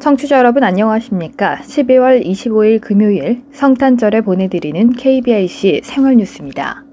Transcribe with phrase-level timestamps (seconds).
[0.00, 1.60] 청취자 여러분 안녕하십니까?
[1.62, 6.89] 12월 25일 금요일 성탄절에 보내드리는 KBIC 생활뉴스입니다.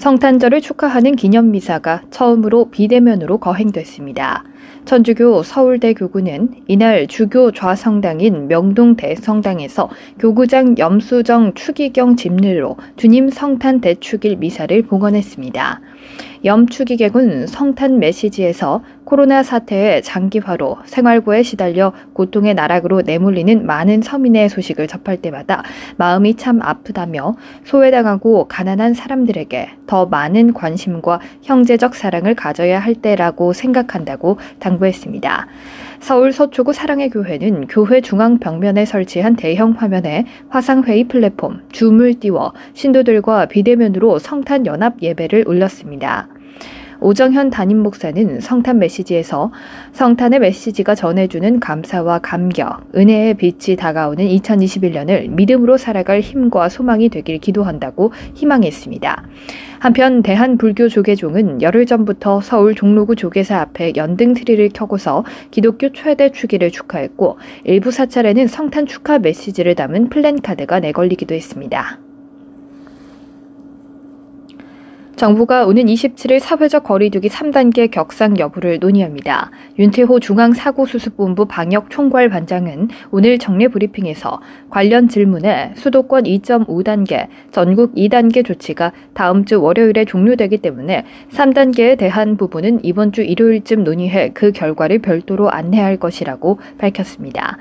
[0.00, 4.44] 성탄절을 축하하는 기념미사가 처음으로 비대면으로 거행됐습니다.
[4.86, 14.36] 천주교 서울대 교구는 이날 주교 좌성당인 명동 대성당에서 교구장 염수정 추기경 집례로 주님 성탄 대축일
[14.36, 15.82] 미사를 봉헌했습니다.
[16.46, 25.16] 염추기객은 성탄 메시지에서 코로나 사태의 장기화로 생활고에 시달려 고통의 나락으로 내몰리는 많은 서민의 소식을 접할
[25.16, 25.64] 때마다
[25.96, 27.34] 마음이 참 아프다며
[27.64, 35.48] 소외당하고 가난한 사람들에게 더 많은 관심과 형제적 사랑을 가져야 할 때라고 생각한다고 당부했습니다.
[35.98, 43.46] 서울 서초구 사랑의 교회는 교회 중앙 벽면에 설치한 대형 화면에 화상회의 플랫폼 줌을 띄워 신도들과
[43.46, 46.28] 비대면으로 성탄 연합 예배를 올렸습니다.
[47.00, 49.50] 오정현 담임 목사는 성탄 메시지에서
[49.92, 58.12] 성탄의 메시지가 전해주는 감사와 감격, 은혜의 빛이 다가오는 2021년을 믿음으로 살아갈 힘과 소망이 되길 기도한다고
[58.34, 59.24] 희망했습니다.
[59.78, 66.70] 한편 대한불교 조계종은 열흘 전부터 서울 종로구 조계사 앞에 연등 트리를 켜고서 기독교 최대 축일을
[66.70, 72.09] 축하했고 일부 사찰에는 성탄 축하 메시지를 담은 플랜카드가 내걸리기도 했습니다.
[75.20, 79.50] 정부가 오는 27일 사회적 거리두기 3단계 격상 여부를 논의합니다.
[79.78, 89.44] 윤태호 중앙사고수습본부 방역총괄 반장은 오늘 정례 브리핑에서 관련 질문에 수도권 2.5단계, 전국 2단계 조치가 다음
[89.44, 95.98] 주 월요일에 종료되기 때문에 3단계에 대한 부분은 이번 주 일요일쯤 논의해 그 결과를 별도로 안내할
[95.98, 97.58] 것이라고 밝혔습니다.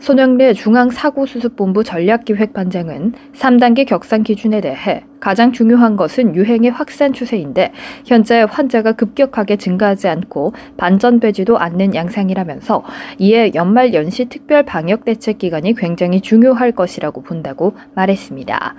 [0.00, 7.72] 손영래 중앙사고수습본부 전략기획반장은 3단계 격상 기준에 대해 가장 중요한 것은 유행의 확산 추세인데
[8.04, 12.84] 현재 환자가 급격하게 증가하지 않고 반전되지도 않는 양상이라면서
[13.18, 18.74] 이에 연말 연시 특별 방역 대책 기간이 굉장히 중요할 것이라고 본다고 말했습니다.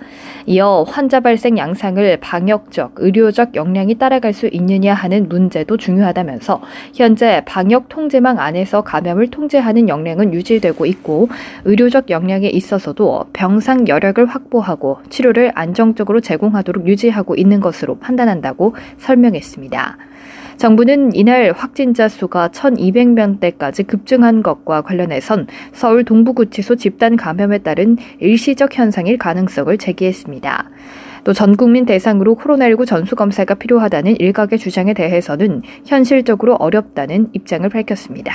[0.45, 6.61] 이어 환자 발생 양상을 방역적, 의료적 역량이 따라갈 수 있느냐 하는 문제도 중요하다면서
[6.95, 11.08] 현재 방역 통제망 안에서 감염을 통제하는 역량은 유지되고 있고
[11.65, 19.97] 의료적 역량에 있어서도 병상 여력을 확보하고 치료를 안정적으로 제공하도록 유지하고 있는 것으로 판단한다고 설명했습니다.
[20.57, 29.17] 정부는 이날 확진자 수가 1,200명대까지 급증한 것과 관련해선 서울 동부구치소 집단 감염에 따른 일시적 현상일
[29.17, 30.69] 가능성을 제기했습니다.
[31.23, 38.33] 또 전 국민 대상으로 코로나19 전수검사가 필요하다는 일각의 주장에 대해서는 현실적으로 어렵다는 입장을 밝혔습니다.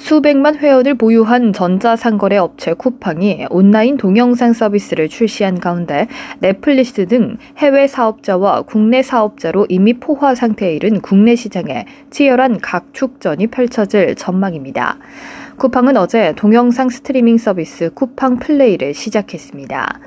[0.00, 8.62] 수백만 회원을 보유한 전자상거래 업체 쿠팡이 온라인 동영상 서비스를 출시한 가운데 넷플릭스 등 해외 사업자와
[8.62, 14.96] 국내 사업자로 이미 포화 상태에 이른 국내 시장에 치열한 각축전이 펼쳐질 전망입니다.
[15.58, 20.00] 쿠팡은 어제 동영상 스트리밍 서비스 쿠팡 플레이를 시작했습니다.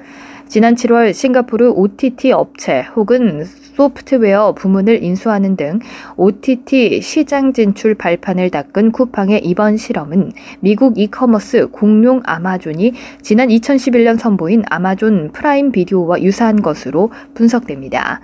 [0.48, 5.80] 지난 7월 싱가포르 OTT 업체 혹은 소프트웨어 부문을 인수하는 등
[6.16, 14.64] OTT 시장 진출 발판을 닦은 쿠팡의 이번 실험은 미국 이커머스 공룡 아마존이 지난 2011년 선보인
[14.70, 18.22] 아마존 프라임 비디오와 유사한 것으로 분석됩니다.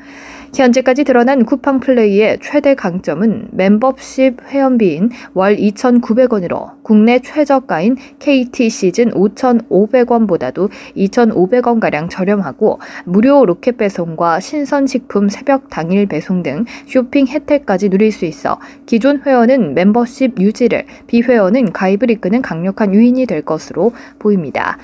[0.53, 10.69] 현재까지 드러난 쿠팡 플레이의 최대 강점은 멤버십 회원비인 월 2,900원으로 국내 최저가인 KT 시즌 5,500원보다도
[10.97, 18.59] 2,500원가량 저렴하고 무료 로켓 배송과 신선식품 새벽 당일 배송 등 쇼핑 혜택까지 누릴 수 있어
[18.85, 24.77] 기존 회원은 멤버십 유지를, 비회원은 가입을 이끄는 강력한 유인이 될 것으로 보입니다.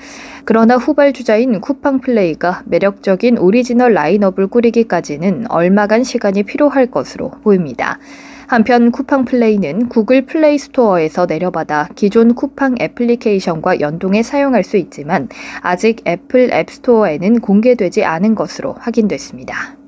[0.44, 7.98] 그러나 후발주자인 쿠팡 플레이가 매력적인 오리지널 라인업을 꾸리기까지는 얼마간 시간이 필요할 것으로 보입니다.
[8.46, 15.28] 한편 쿠팡 플레이는 구글 플레이 스토어에서 내려받아 기존 쿠팡 애플리케이션과 연동해 사용할 수 있지만
[15.62, 19.85] 아직 애플 앱 스토어에는 공개되지 않은 것으로 확인됐습니다.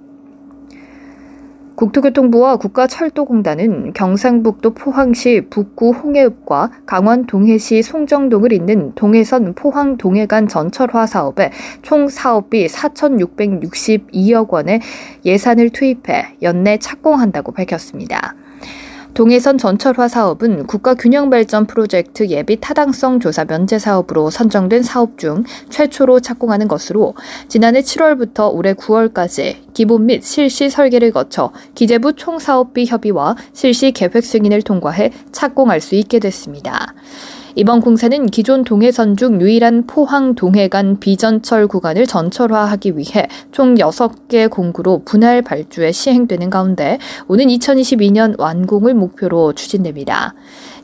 [1.79, 11.53] 국토교통부와 국가철도공단은 경상북도 포항시 북구 홍해읍과 강원 동해시 송정동을 잇는 동해선 포항 동해간 전철화 사업에
[11.83, 14.81] 총 사업비 4,662억 원의
[15.25, 18.35] 예산을 투입해 연내 착공한다고 밝혔습니다.
[19.15, 26.69] 동해선 전철화 사업은 국가균형발전 프로젝트 예비 타당성 조사 면제 사업으로 선정된 사업 중 최초로 착공하는
[26.69, 27.15] 것으로
[27.49, 34.63] 지난해 7월부터 올해 9월까지 기본 및 실시 설계를 거쳐 기재부 총사업비 협의와 실시 계획 승인을
[34.63, 36.95] 통과해 착공할 수 있게 됐습니다.
[37.55, 44.51] 이번 공사는 기존 동해선 중 유일한 포항 동해 간 비전철 구간을 전철화하기 위해 총 6개
[44.51, 50.35] 공구로 분할 발주에 시행되는 가운데 오는 2022년 완공을 목표로 추진됩니다.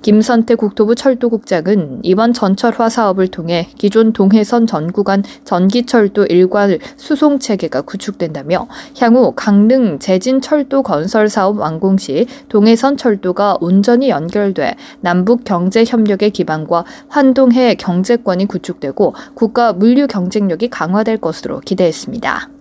[0.04, 7.80] 김선태 국토부 철도국장은 이번 전철화 사업을 통해 기존 동해선 전 구간 전기철도 일괄 수송 체계가
[7.80, 8.68] 구축된다며
[8.98, 16.32] 향후 강릉 제진 철도 건설 사업 완공 시 동해선 철도가 온전히 연결돼 남북 경제 협력의
[16.32, 22.53] 기반과 환동해 경제권이 구축되고 국가 물류 경쟁력이 강화될 것으로 기대했습니다.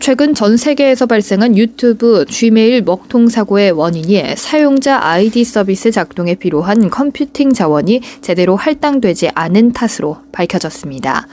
[0.00, 7.52] 최근 전 세계에서 발생한 유튜브, Gmail 먹통 사고의 원인이 사용자 아이디 서비스 작동에 필요한 컴퓨팅
[7.52, 11.26] 자원이 제대로 할당되지 않은 탓으로 밝혀졌습니다.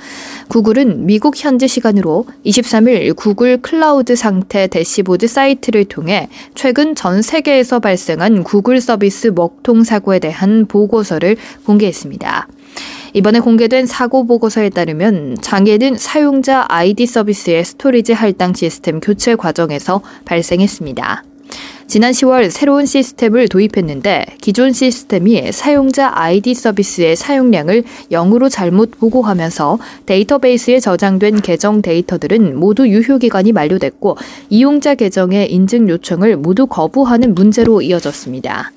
[0.48, 8.44] 구글은 미국 현지 시간으로 23일 구글 클라우드 상태 대시보드 사이트를 통해 최근 전 세계에서 발생한
[8.44, 12.48] 구글 서비스 먹통 사고에 대한 보고서를 공개했습니다.
[13.14, 21.24] 이번에 공개된 사고 보고서에 따르면 장애는 사용자 아이디 서비스의 스토리지 할당 시스템 교체 과정에서 발생했습니다.
[21.88, 29.78] 지난 10월 새로운 시스템을 도입했는데 기존 시스템이 사용자 아이디 서비스의 사용량을 0으로 잘못 보고하면서
[30.08, 34.18] 데이터베이스에 저장된 계정 데이터들은 모두 유효기간이 만료됐고
[34.50, 38.72] 이용자 계정의 인증 요청을 모두 거부하는 문제로 이어졌습니다.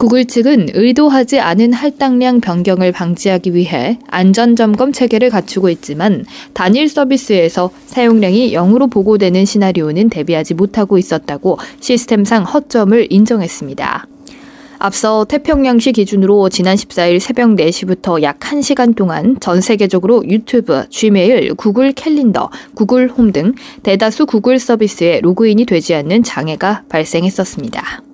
[0.00, 6.24] 구글 측은 의도하지 않은 할당량 변경을 방지하기 위해 안전점검 체계를 갖추고 있지만
[6.54, 14.06] 단일 서비스에서 사용량이 0으로 보고되는 시나리오는 대비하지 못하고 있었다고 시스템상 허점을 인정했습니다.
[14.78, 21.92] 앞서 태평양시 기준으로 지난 14일 새벽 4시부터 약 1시간 동안 전 세계적으로 유튜브, 지메일, 구글
[21.92, 23.52] 캘린더, 구글 홈 등
[23.82, 28.09] 대다수 구글 서비스에 로그인이 되지 않는 장애가 발생했었습니다.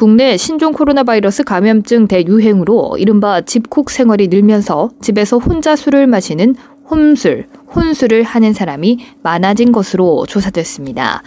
[0.00, 6.54] 국내 신종 코로나 바이러스 감염증 대유행으로 이른바 집콕 생활이 늘면서 집에서 혼자 술을 마시는
[6.88, 7.44] 홈술,
[7.76, 11.22] 혼술을 하는 사람이 많아진 것으로 조사됐습니다.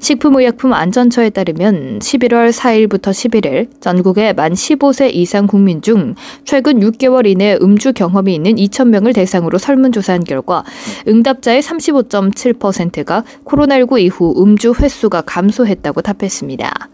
[0.00, 6.14] 식품의약품안전처에 따르면 11월 4일부터 11일 전국의 만 15세 이상 국민 중
[6.44, 10.64] 최근 6개월 이내 음주 경험이 있는 2,000명을 대상으로 설문조사한 결과
[11.08, 16.90] 응답자의 35.7%가 코로나19 이후 음주 횟수가 감소했다고 답했습니다.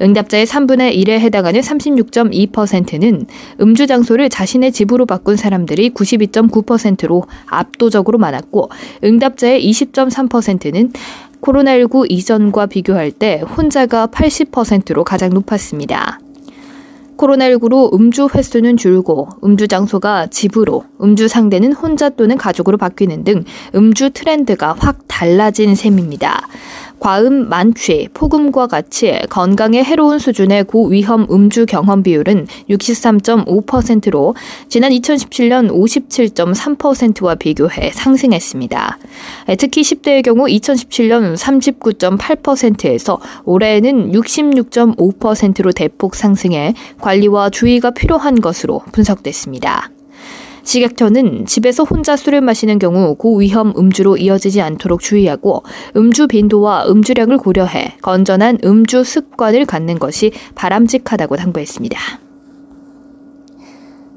[0.00, 3.26] 응답자의 3분의 1에 해당하는 36.2%는
[3.60, 8.70] 음주 장소를 자신의 집으로 바꾼 사람들이 92.9%로 압도적으로 많았고
[9.04, 10.92] 응답자의 20.3%는
[11.40, 16.20] 코로나19 이전과 비교할 때 혼자가 80%로 가장 높았습니다.
[17.16, 23.44] 코로나19로 음주 횟수는 줄고 음주 장소가 집으로, 음주 상대는 혼자 또는 가족으로 바뀌는 등
[23.74, 26.48] 음주 트렌드가 확 달라진 셈입니다.
[27.02, 34.36] 과음, 만취, 폭음과 같이 건강에 해로운 수준의 고위험 음주 경험 비율은 63.5%로
[34.68, 38.98] 지난 2017년 57.3%와 비교해 상승했습니다.
[39.58, 49.90] 특히 10대의 경우 2017년 39.8%에서 올해에는 66.5%로 대폭 상승해 관리와 주의가 필요한 것으로 분석됐습니다.
[50.62, 55.62] 식약처는 집에서 혼자 술을 마시는 경우 고위험 음주로 이어지지 않도록 주의하고
[55.96, 61.98] 음주 빈도와 음주량을 고려해 건전한 음주 습관을 갖는 것이 바람직하다고 당부했습니다.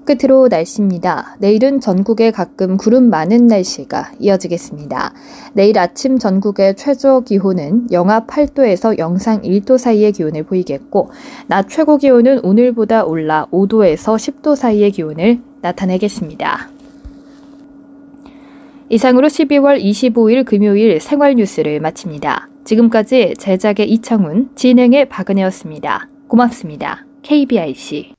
[0.06, 1.36] 끝으로 날씨입니다.
[1.40, 5.14] 내일은 전국에 가끔 구름 많은 날씨가 이어지겠습니다.
[5.54, 11.10] 내일 아침 전국의 최저 기온은 영하 8도에서 영상 1도 사이의 기온을 보이겠고,
[11.48, 16.69] 낮 최고 기온은 오늘보다 올라 5도에서 10도 사이의 기온을 나타내겠습니다.
[18.89, 22.50] 이상으로 12월 25일 금요일 생활 뉴스를 마칩니다.
[22.65, 26.07] 지금까지 제작의 이창훈, 진행의 박은혜였습니다.
[26.27, 27.05] 고맙습니다.
[27.24, 28.13] KBIC.